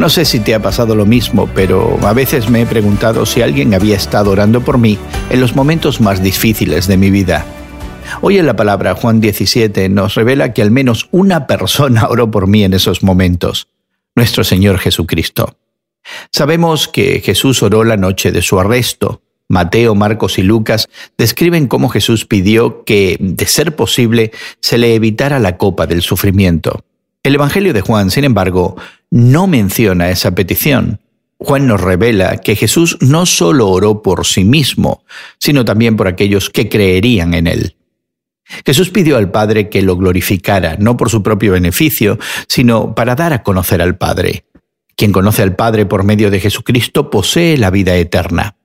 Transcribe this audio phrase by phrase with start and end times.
[0.00, 3.42] No sé si te ha pasado lo mismo, pero a veces me he preguntado si
[3.42, 4.96] alguien había estado orando por mí
[5.28, 7.44] en los momentos más difíciles de mi vida.
[8.22, 12.46] Hoy en la palabra Juan 17 nos revela que al menos una persona oró por
[12.46, 13.68] mí en esos momentos,
[14.14, 15.58] nuestro Señor Jesucristo.
[16.32, 19.20] Sabemos que Jesús oró la noche de su arresto.
[19.48, 20.88] Mateo, Marcos y Lucas
[21.18, 26.86] describen cómo Jesús pidió que, de ser posible, se le evitara la copa del sufrimiento.
[27.22, 28.76] El Evangelio de Juan, sin embargo,
[29.10, 31.00] no menciona esa petición.
[31.38, 35.04] Juan nos revela que Jesús no solo oró por sí mismo,
[35.38, 37.76] sino también por aquellos que creerían en él.
[38.66, 42.18] Jesús pidió al Padre que lo glorificara, no por su propio beneficio,
[42.48, 44.44] sino para dar a conocer al Padre.
[44.96, 48.56] Quien conoce al Padre por medio de Jesucristo posee la vida eterna.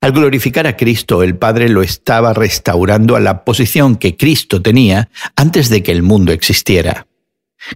[0.00, 5.08] Al glorificar a Cristo, el Padre lo estaba restaurando a la posición que Cristo tenía
[5.36, 7.06] antes de que el mundo existiera.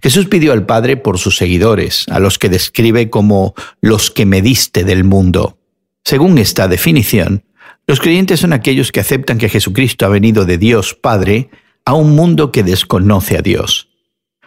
[0.01, 4.41] Jesús pidió al Padre por sus seguidores, a los que describe como los que me
[4.41, 5.57] diste del mundo.
[6.03, 7.43] Según esta definición,
[7.85, 11.49] los creyentes son aquellos que aceptan que Jesucristo ha venido de Dios Padre
[11.85, 13.89] a un mundo que desconoce a Dios.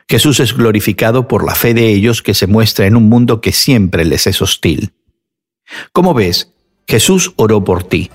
[0.09, 3.53] Jesús es glorificado por la fe de ellos que se muestra en un mundo que
[3.53, 4.93] siempre les es hostil.
[5.93, 6.53] Como ves,
[6.87, 8.11] Jesús oró por ti.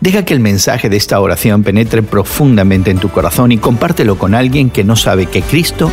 [0.00, 4.34] Deja que el mensaje de esta oración penetre profundamente en tu corazón y compártelo con
[4.34, 5.92] alguien que no sabe que Cristo